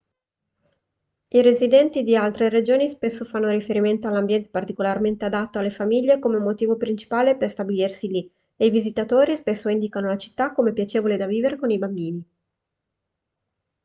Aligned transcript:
i 1.29 1.43
residenti 1.43 2.01
di 2.01 2.15
altre 2.15 2.49
regioni 2.49 2.89
spesso 2.89 3.23
fanno 3.23 3.49
riferimento 3.51 4.07
all'ambiente 4.07 4.49
particolarmente 4.49 5.25
adatto 5.25 5.59
alle 5.59 5.69
famiglie 5.69 6.17
come 6.17 6.39
motivo 6.39 6.75
principale 6.75 7.37
per 7.37 7.51
stabilirsi 7.51 8.07
lì 8.07 8.33
e 8.57 8.65
i 8.65 8.71
visitatori 8.71 9.35
spesso 9.35 9.69
indicano 9.69 10.07
la 10.07 10.17
città 10.17 10.53
come 10.53 10.73
piacevole 10.73 11.17
da 11.17 11.27
vivere 11.27 11.55
con 11.59 11.69
i 11.69 11.77
bambini 11.77 12.23